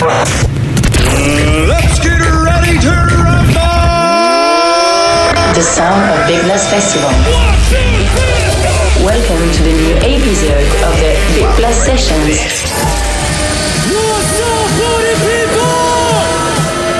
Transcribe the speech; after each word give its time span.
Let's 0.00 0.40
get 2.00 2.16
ready 2.16 2.80
to 2.80 2.88
rumble! 2.88 3.60
The 5.52 5.60
sound 5.60 6.08
of 6.08 6.26
Big 6.26 6.40
Blast 6.44 6.70
Festival. 6.70 7.10
Welcome 9.04 9.52
to 9.52 9.62
the 9.62 9.72
new 9.76 9.96
episode 10.00 10.64
of 10.88 10.96
the 11.04 11.12
Big 11.36 11.44
Blast 11.58 11.84
Sessions. 11.84 12.40
What's 13.92 14.40
up, 14.40 14.72
party 14.80 15.12
people? 15.20 15.68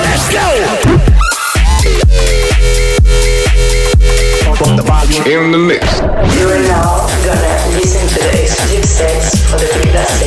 Let's 0.05 0.29
go! 0.29 0.45
In 5.25 5.49
the 5.51 5.57
mix. 5.57 6.01
You 6.37 6.45
are 6.49 6.61
now 6.69 7.09
gonna 7.25 7.65
listen 7.73 8.05
to 8.09 8.19
the 8.21 8.43
exclusive 8.43 8.85
sets 8.85 9.41
for 9.49 9.57
the 9.57 9.65
Big 9.73 9.89
Blast 9.89 10.21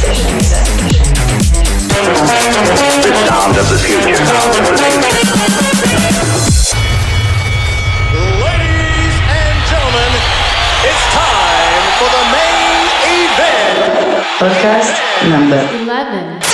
Sessions. 0.00 1.67
The 1.98 3.12
sound 3.26 3.56
of 3.58 3.68
the 3.68 3.76
future. 3.76 4.22
Ladies 8.14 9.16
and 9.26 9.56
gentlemen, 9.66 10.12
it's 10.86 11.04
time 11.10 11.82
for 11.98 12.08
the 12.14 12.24
main 12.30 12.86
event. 13.18 14.22
Podcast 14.38 14.94
number 15.28 15.58
11. 15.82 16.47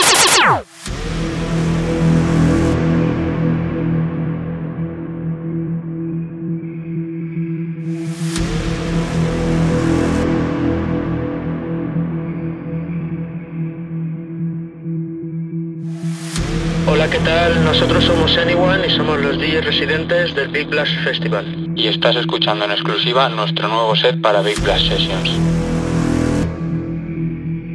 ¿Qué 17.15 17.21
tal? 17.21 17.65
Nosotros 17.65 18.03
somos 18.03 18.37
Anyone 18.37 18.89
y 18.89 18.91
somos 18.91 19.21
los 19.21 19.39
DJs 19.39 19.65
residentes 19.65 20.35
del 20.35 20.49
Big 20.49 20.69
Blast 20.69 20.93
Festival. 21.05 21.45
y 21.77 21.87
estás 21.87 22.17
escuchando 22.17 22.65
en 22.65 22.73
exclusiva 22.73 23.29
nuestro 23.29 23.69
nuevo 23.69 23.95
set 23.95 24.21
para 24.21 24.43
Big 24.43 24.61
Blast 24.65 24.89
Sessions. 24.89 25.31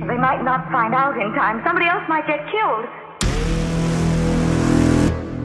They 0.07 0.17
might 0.17 0.43
not 0.43 0.69
find 0.71 0.93
out 0.93 1.15
in 1.15 1.33
time. 1.35 1.63
Somebody 1.63 1.87
else 1.87 2.03
might 2.09 2.27
get 2.27 2.41
killed. 2.51 2.85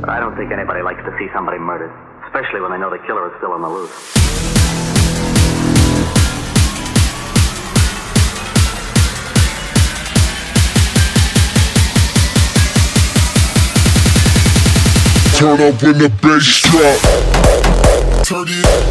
I 0.08 0.18
don't 0.18 0.34
think 0.36 0.50
anybody 0.50 0.82
likes 0.82 1.04
to 1.04 1.14
see 1.16 1.28
somebody 1.32 1.58
murdered, 1.58 1.92
especially 2.26 2.60
when 2.62 2.72
they 2.72 2.78
know 2.78 2.90
the 2.90 2.98
killer 3.06 3.28
is 3.28 3.34
still 3.38 3.52
on 3.52 3.62
the 3.62 3.68
loose. 3.68 4.13
Turn 15.34 15.60
up 15.60 15.82
when 15.82 15.98
the 15.98 16.08
bass 16.22 16.62
drop. 16.62 17.00
Turn 18.24 18.46
it 18.46 18.64
up. 18.64 18.82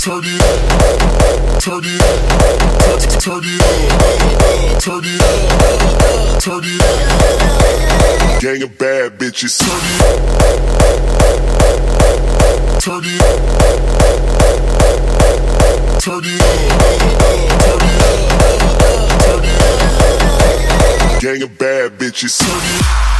Turn 0.00 0.22
it 0.24 0.40
up. 0.40 0.58
Turn 1.60 1.82
it 1.84 2.00
up. 2.00 2.18
Turn 3.20 3.42
it 3.44 3.60
up. 3.60 4.80
Turn 4.80 5.04
it 5.04 5.20
up. 5.20 6.40
Turn 6.40 6.62
it 6.62 6.80
up. 6.80 8.40
Gang 8.40 8.62
of 8.62 8.78
bad 8.78 9.18
bitches. 9.18 9.58
Turn 9.58 9.84
it 9.90 10.00
up. 10.06 10.20
Turn 12.80 13.04
it 13.04 13.20
up. 13.20 13.38
Turn 16.00 16.24
it 16.24 16.40
up. 16.40 16.54
Turn 17.60 17.82
it 17.82 17.98
up. 17.98 18.30
Turn 19.26 19.42
it 19.44 19.58
up. 21.12 21.20
Gang 21.20 21.42
of 21.42 21.50
bad 21.58 21.98
bitches. 21.98 22.38
Turn 22.38 22.56
it 22.56 22.80
up. 22.80 23.19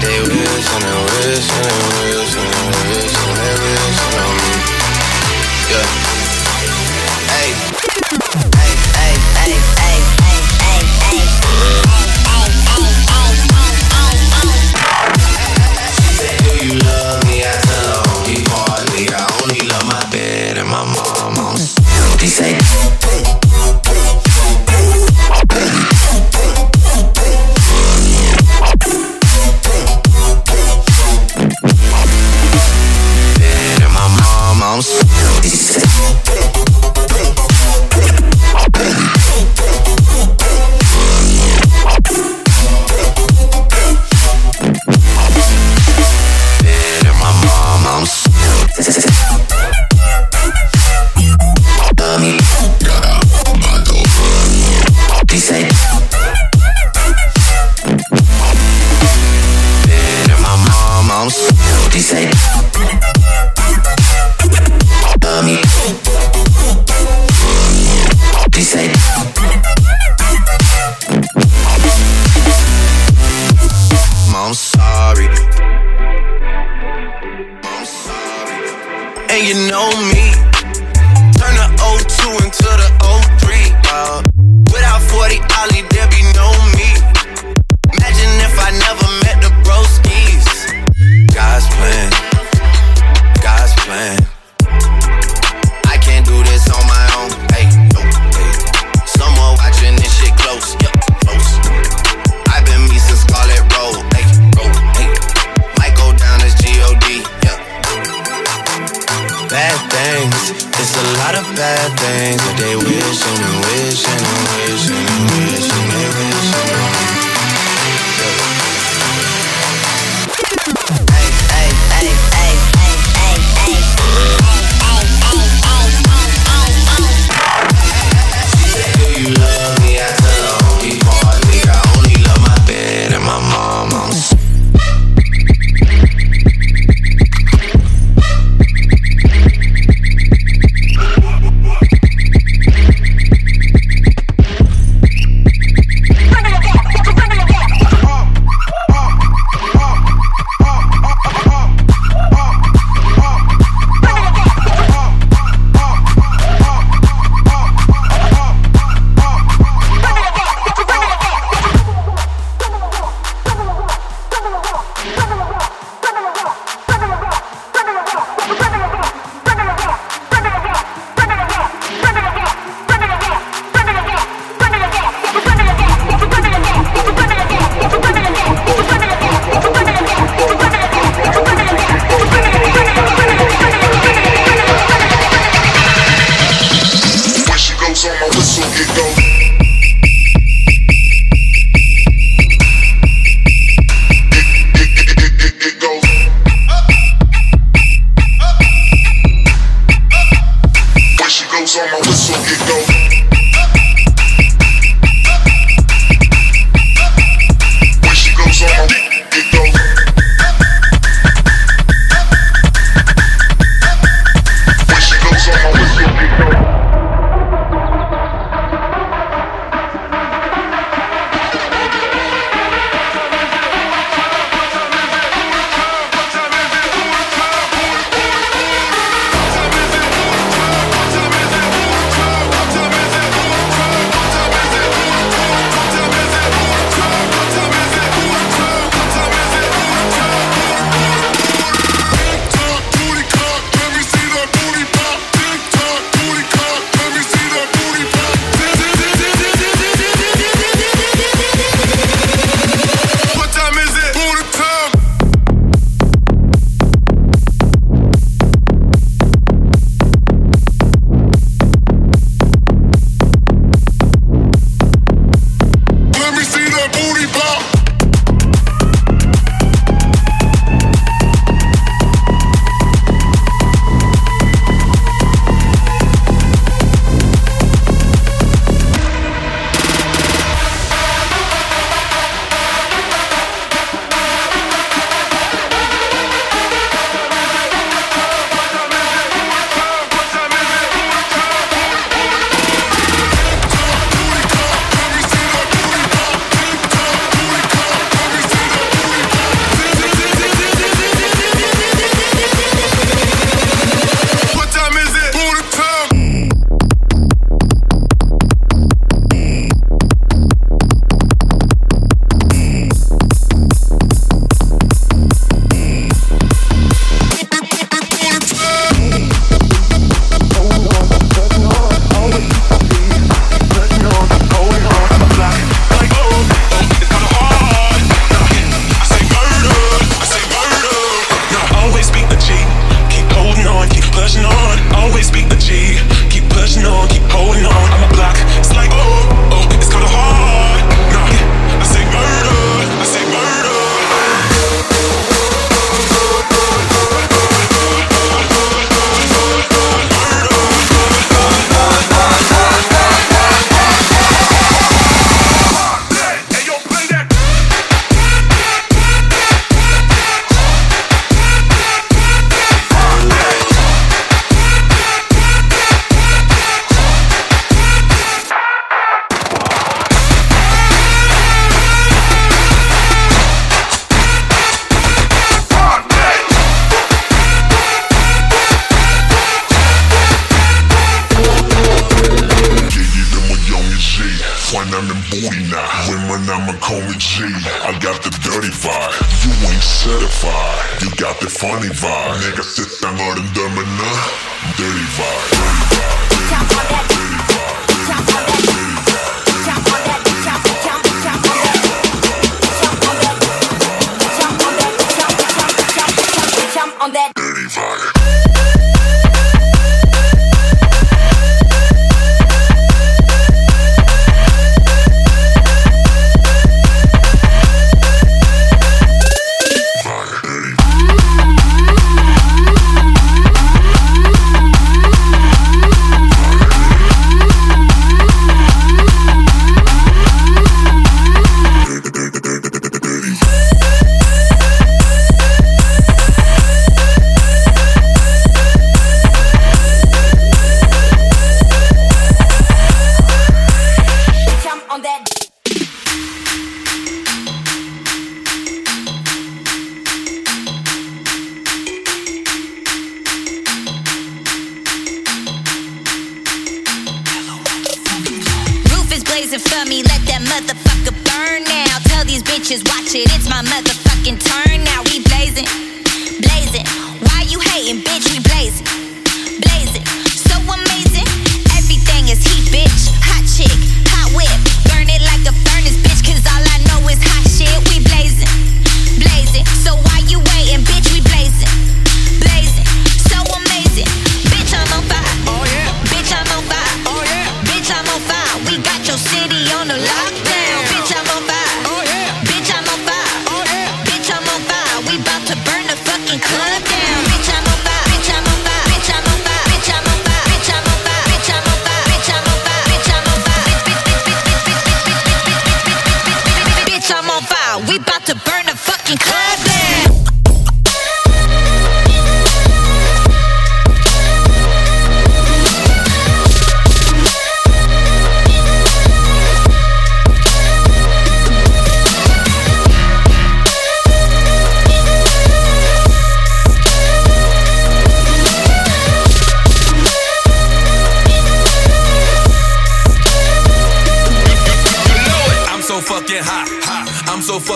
they 0.00 0.20
wish 0.20 0.68
and 0.74 0.82
they 0.82 0.98
wish 1.04 1.50
and 1.50 1.64
they 1.66 2.16
wish 2.16 2.36
and 2.36 2.48
they 2.48 2.53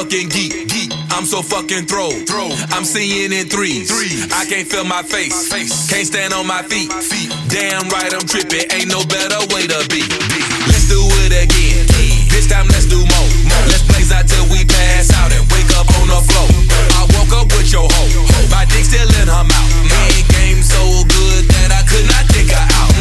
fucking 0.09 0.29
geek, 0.31 0.69
geek. 0.69 0.91
I'm 1.13 1.27
so 1.27 1.43
fucking 1.43 1.85
throw, 1.85 2.09
throw. 2.25 2.49
I'm 2.73 2.85
seeing 2.85 3.33
in 3.33 3.49
threes, 3.49 3.93
threes. 3.93 4.33
I 4.33 4.47
can't 4.47 4.67
feel 4.67 4.85
my 4.85 5.03
face, 5.03 5.53
face. 5.53 5.91
Can't 5.91 6.07
stand 6.07 6.33
on 6.33 6.47
my 6.47 6.63
feet, 6.63 6.89
feet. 6.93 7.29
Damn 7.53 7.89
right 7.93 8.09
I'm 8.09 8.25
tripping. 8.25 8.65
Ain't 8.73 8.89
no 8.89 9.05
better 9.05 9.37
way 9.53 9.69
to 9.69 9.85
be. 9.93 10.01
be. 10.01 10.41
Let's 10.65 10.89
do 10.89 10.97
it 11.29 11.37
again. 11.45 11.85
This 12.33 12.49
time 12.49 12.69
let's 12.73 12.89
do 12.89 12.97
more. 12.97 13.29
Let's 13.69 13.85
blaze 13.85 14.09
out 14.09 14.25
till 14.25 14.49
we 14.49 14.65
pass 14.65 15.13
out 15.13 15.29
and 15.29 15.45
wake 15.53 15.69
up 15.77 15.85
on 16.01 16.09
the 16.09 16.21
floor. 16.25 16.49
I 16.97 17.05
woke 17.13 17.45
up 17.45 17.53
with 17.53 17.69
your 17.69 17.85
hoe, 17.85 18.49
my 18.49 18.65
dick 18.73 18.89
still 18.89 19.13
in 19.21 19.29
her 19.29 19.45
mouth. 19.45 19.73
Man, 19.93 20.25
game 20.33 20.65
so 20.65 21.05
good 21.05 21.45
that 21.53 21.69
I 21.69 21.85
could 21.85 22.09
not 22.09 22.25
take 22.33 22.49
her 22.49 22.65
out. 22.65 22.93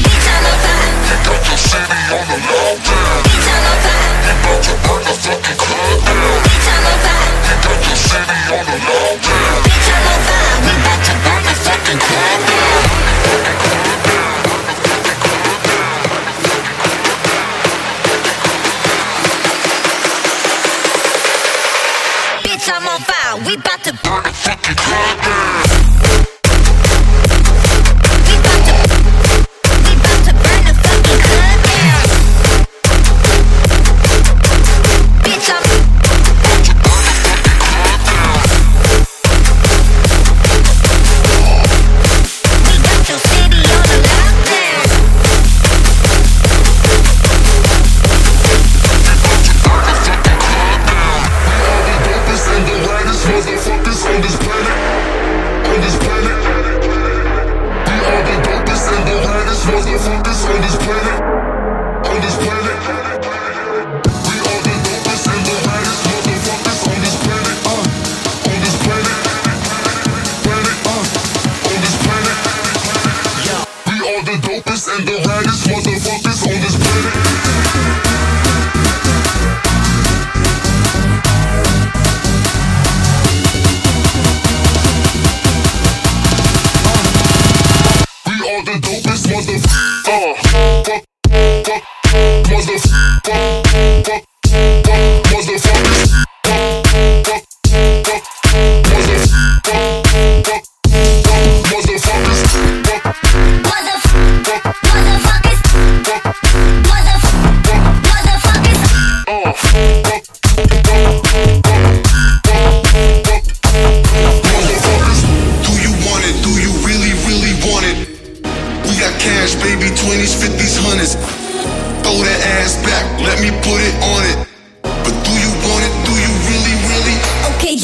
Bitch, 0.00 0.28
I'm 0.32 0.48
on. 0.48 0.56
You 1.04 1.12
got 1.28 1.44
the 1.44 1.56
city 1.60 2.00
on 2.08 2.24
the 2.24 2.38
lockdown. 2.40 3.20
Bitch, 3.28 3.48
I'm 3.52 3.68
on 3.68 3.78
fire. 3.84 4.14
You 4.24 4.32
about 4.32 4.60
to 4.64 4.72
burn 4.80 5.02
the 5.04 5.14
fucking 5.20 5.58
club 5.60 6.13
on. 8.14 9.74
You 10.64 10.72
about 10.80 11.00
to 11.04 11.14
burn 11.24 11.42
the 11.42 11.54
fucking 11.64 11.98
club 11.98 12.40
down. 12.48 12.82
Bitch, 22.44 22.68
I'm 22.72 22.86
on 22.88 23.00
fire. 23.00 23.36
We 23.46 23.56
bout 23.56 23.82
to 23.84 23.92
Burn 24.04 24.22
the 24.22 24.32
fucking 24.32 24.76
club 24.76 25.22
down. 25.22 25.63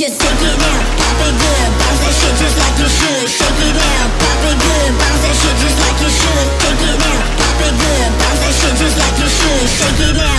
Just 0.00 0.18
take 0.18 0.32
it 0.32 0.56
now, 0.56 0.80
pop 0.96 1.20
it 1.28 1.34
good, 1.36 1.68
bounce 1.76 2.00
that 2.00 2.14
shit 2.16 2.32
just 2.40 2.56
like 2.56 2.72
you 2.80 2.88
should. 2.88 3.28
Shake 3.28 3.60
it 3.68 3.76
down, 3.76 4.08
pop 4.16 4.40
it 4.48 4.56
good, 4.56 4.90
bounce 4.96 5.20
that 5.20 5.36
shit 5.36 5.56
just 5.60 5.76
like 5.76 6.00
you 6.00 6.08
should. 6.08 6.46
Take 6.56 6.80
it 6.88 6.96
now, 7.04 7.20
pop 7.36 7.60
it 7.60 7.74
good, 7.76 8.08
bounce 8.16 8.40
that 8.40 8.54
shit 8.56 8.74
just 8.80 8.96
like 8.96 9.16
you 9.20 9.28
should. 9.28 9.64
Shake 9.68 10.00
it 10.08 10.16
down, 10.16 10.29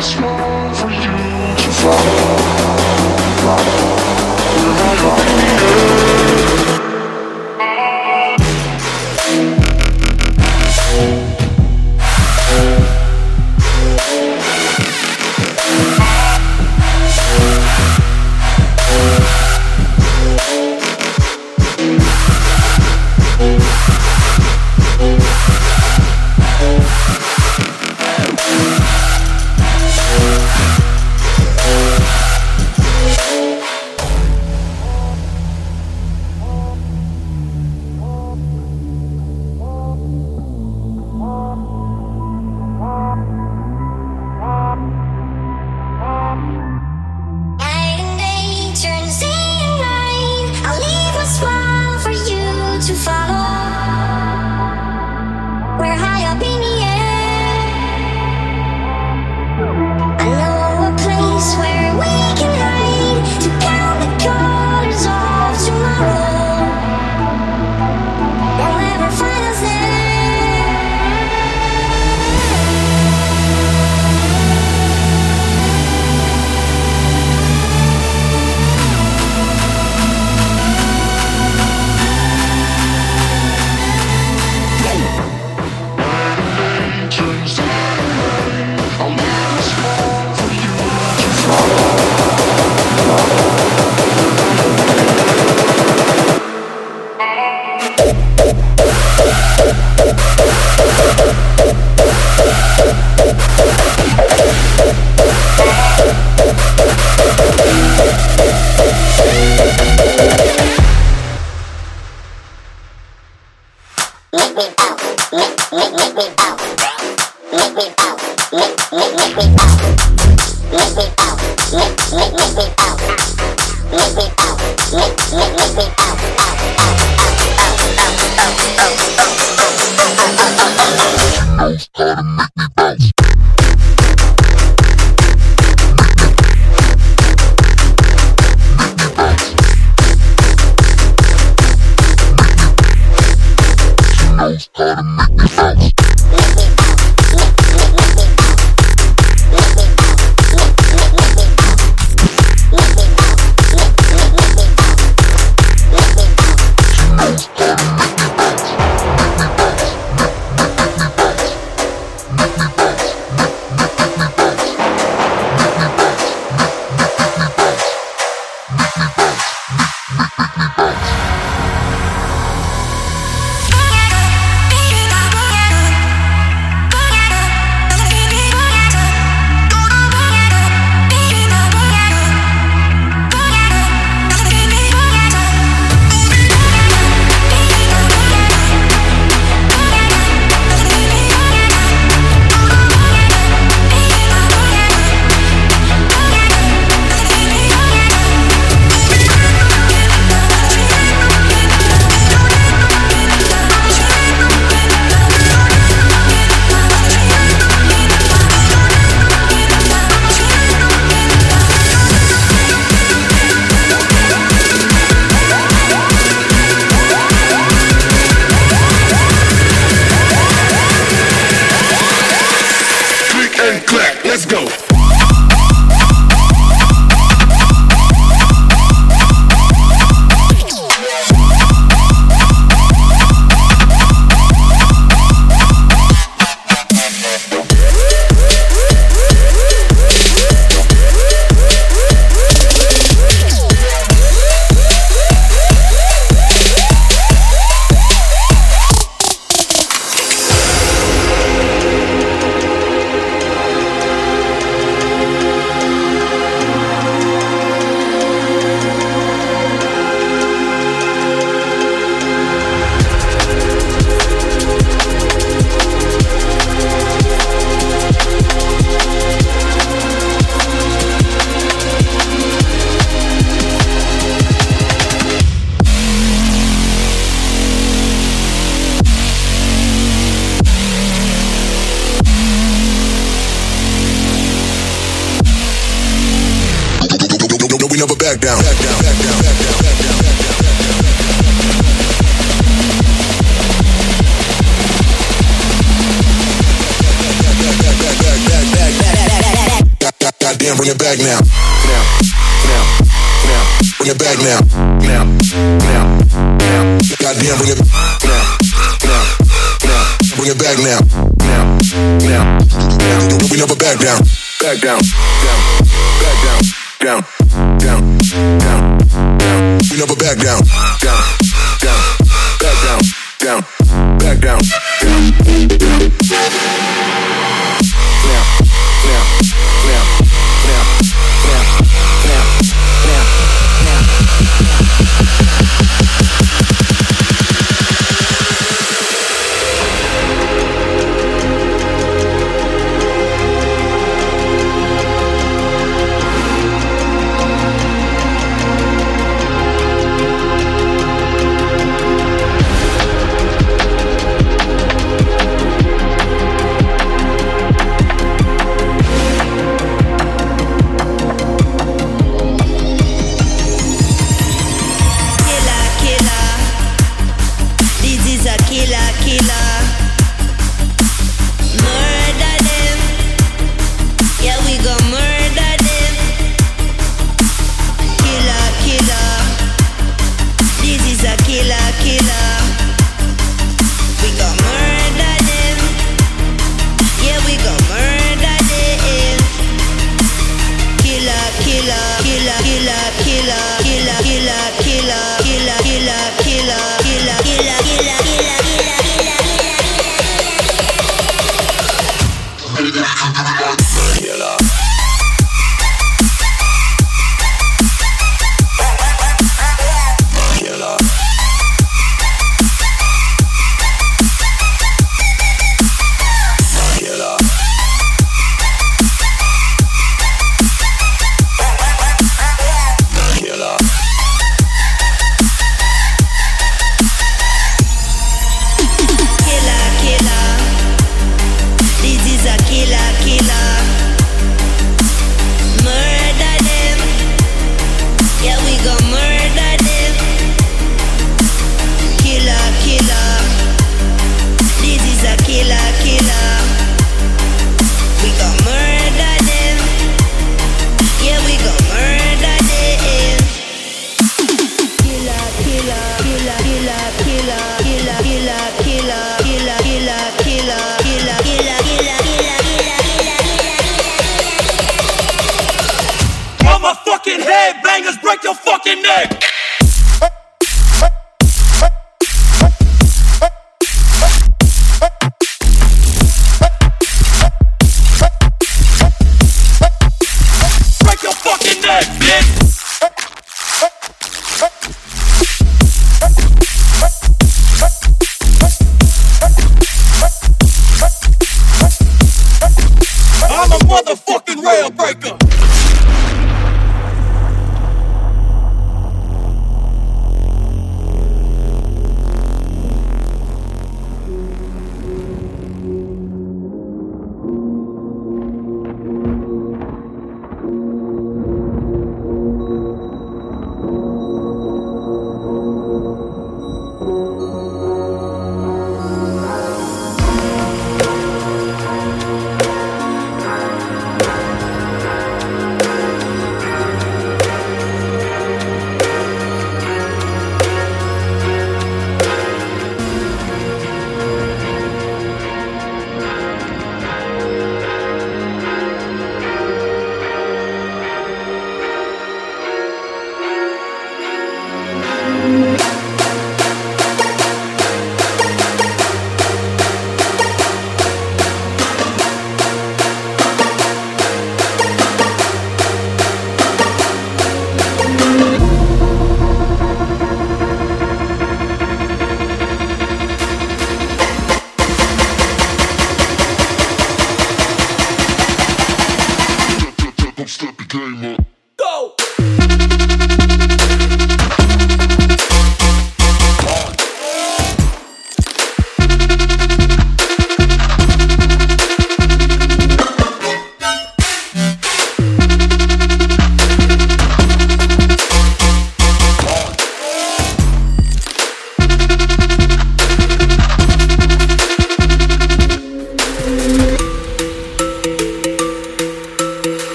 I'll 0.00 0.04
leave 0.04 0.76
for 0.76 0.90
you 0.90 1.56
to 1.56 1.70
follow. 1.72 2.37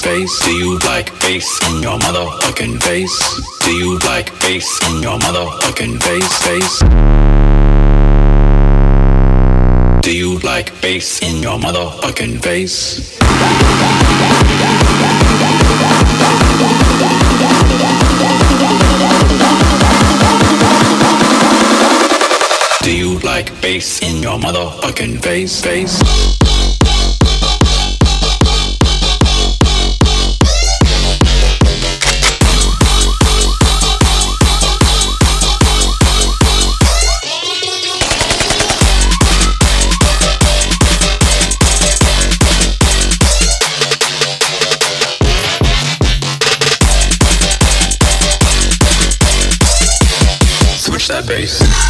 Face? 0.00 0.18
Face? 0.18 0.40
Do 0.44 0.52
you 0.52 0.78
like 0.80 1.18
bass 1.20 1.58
in 1.68 1.82
your 1.82 1.98
motherfucking 1.98 2.82
face? 2.82 3.18
Do 3.60 3.72
you 3.74 3.98
like 4.00 4.38
bass 4.40 4.78
in 4.88 5.02
your 5.02 5.18
motherfucking 5.18 6.02
face? 6.02 6.42
Face? 6.42 6.78
Do 10.02 10.16
you 10.16 10.38
like 10.40 10.78
bass 10.80 11.22
in 11.22 11.42
your 11.42 11.58
motherfucking 11.58 12.42
face? 12.42 13.16
Do 22.82 22.96
you 22.96 23.18
like 23.20 23.48
bass 23.60 24.02
in 24.02 24.22
your 24.22 24.38
motherfucking 24.38 25.22
face? 25.22 25.60
Face? 25.60 26.27
Switch 51.46 51.87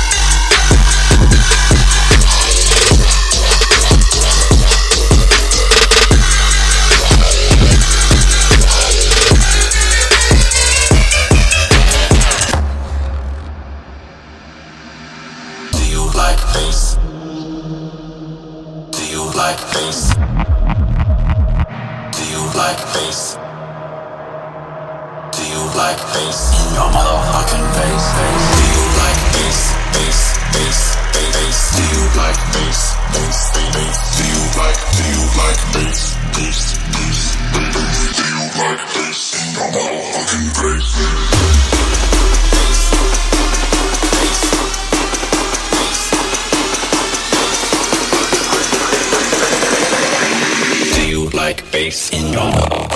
like 51.48 51.72
bass 51.72 52.12
in 52.12 52.30
your 52.30 52.87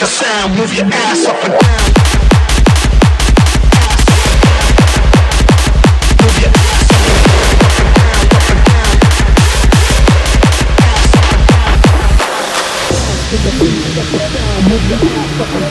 the 0.00 0.06
sound, 0.06 0.56
move 0.56 0.72
your 0.72 0.86
ass 0.86 1.26
up 1.26 1.36
and 1.44 1.52
down. 1.52 1.92
Move 6.16 6.40
your 6.40 6.48
ass 6.48 6.88
up 6.88 7.04
and 7.04 7.20
down, 7.28 8.24
down, 8.32 8.56
down. 8.64 8.80
Down. 8.80 9.20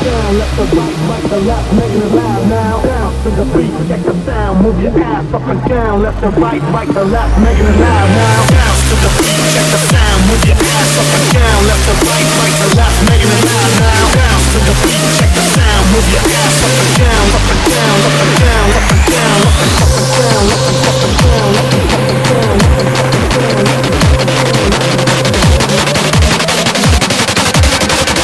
Down, 0.04 0.38
left 0.38 0.56
to 0.58 0.64
right, 0.78 0.96
right 1.10 1.26
to 1.30 1.38
left, 1.40 1.74
making 1.74 2.02
it 2.02 2.14
loud 2.14 2.50
now. 2.50 2.84
Bounce 2.84 3.24
to 3.24 3.30
the 3.32 3.46
beat, 3.58 3.74
check 3.88 4.02
the 4.06 4.14
sound, 4.26 4.62
move 4.62 4.80
your 4.80 4.94
ass 5.02 5.34
up 5.34 5.42
and 5.42 5.62
down, 5.68 6.04
left 6.04 6.22
to 6.22 6.30
right, 6.40 6.62
right 6.62 6.88
to 6.88 7.04
left, 7.04 7.40
making 7.42 7.66
it 7.66 7.80
loud 7.80 8.10
now. 8.10 8.46
Bounce 8.52 8.79
to 8.90 8.96
the 9.06 9.12
beat, 9.22 9.38
check 9.54 9.70
the 9.70 9.78
sound, 9.94 10.26
move 10.26 10.42
your 10.50 10.58
ass 10.58 10.98
up 10.98 11.06
and 11.14 11.30
down, 11.30 11.62
left 11.70 11.86
to 11.86 11.94
right, 12.10 12.26
right 12.42 12.58
to 12.58 12.74
left, 12.74 12.98
making 13.06 13.30
it 13.30 13.46
loud 13.46 13.70
now. 13.78 14.10
Bounce 14.18 14.50
to 14.50 14.58
the 14.66 14.74
beat, 14.82 15.06
check 15.14 15.30
the 15.30 15.46
sound, 15.46 15.86
move 15.94 16.10
your 16.10 16.26
ass 16.26 16.58
up 16.66 16.74
and 16.74 16.90
down, 16.98 17.30
up 17.38 17.46
and 17.54 17.70
down, 17.70 18.02
up 18.02 18.18
and 18.18 18.34
down, 18.42 18.66
up 18.74 18.90
and 18.90 19.06
down, 19.14 19.46
up 19.46 19.62
and 19.62 19.78
up 19.78 19.94
and 19.94 20.10
down, 20.18 20.42
up 20.50 20.66
and 20.66 20.90
up 20.90 21.06
and 21.06 21.22
down, 21.22 21.54
up 21.54 21.70
and 21.70 21.86
up 21.86 22.02
and 22.02 22.18
down, 22.18 22.34
up 22.34 22.50
and 22.50 22.90
up 22.90 23.06
and 23.06 23.38
down, 23.62 24.74
up 24.74 24.90
and 24.90 24.90
up 24.90 25.14
and 25.30 25.70
down. 25.70 25.94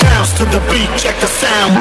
Bounce 0.01 0.33
to 0.33 0.49
the 0.49 0.61
beat, 0.73 0.89
check 0.97 1.13
the 1.21 1.29
sound, 1.29 1.77